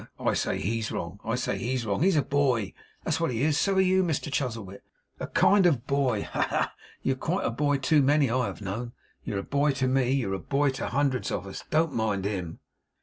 I 0.19 0.33
say 0.33 0.57
HE'S 0.59 0.91
wrong. 0.91 1.19
I 1.23 1.35
say 1.35 1.59
HE'S 1.59 1.85
wrong. 1.85 2.01
He's 2.01 2.15
a 2.15 2.23
boy. 2.23 2.73
That's 3.03 3.19
what 3.19 3.29
he 3.29 3.43
is. 3.43 3.55
So 3.55 3.75
are 3.75 3.79
you, 3.79 4.01
Mr 4.03 4.31
Chuzzlewit 4.33 4.81
a 5.19 5.27
kind 5.27 5.67
of 5.67 5.85
boy. 5.85 6.23
Ha! 6.23 6.41
ha! 6.41 6.47
ha! 6.49 6.73
You're 7.03 7.15
quite 7.15 7.45
a 7.45 7.51
boy 7.51 7.77
to 7.77 8.01
many 8.01 8.27
I 8.27 8.47
have 8.47 8.61
known; 8.63 8.93
you're 9.23 9.37
a 9.37 9.43
boy 9.43 9.73
to 9.73 9.87
me; 9.87 10.09
you're 10.09 10.33
a 10.33 10.39
boy 10.39 10.71
to 10.71 10.87
hundreds 10.87 11.29
of 11.29 11.45
us. 11.45 11.63
Don't 11.69 11.93
mind 11.93 12.25
him! 12.25 12.57